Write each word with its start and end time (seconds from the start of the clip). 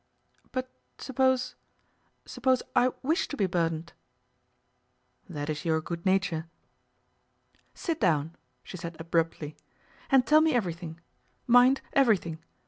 'But 0.51 0.71
suppose 0.97 1.53
suppose 2.25 2.63
I 2.75 2.91
wish 3.03 3.27
to 3.27 3.37
be 3.37 3.45
burdened?' 3.45 3.93
'That 5.29 5.51
is 5.51 5.63
your 5.63 5.79
good 5.79 6.07
nature.' 6.07 6.47
'Sit 7.75 7.99
down,' 7.99 8.33
she 8.63 8.77
said 8.77 8.99
abruptly, 8.99 9.55
'and 10.09 10.25
tell 10.25 10.41
me 10.41 10.55
everything; 10.55 10.99
mind, 11.45 11.81
everything. 11.93 12.39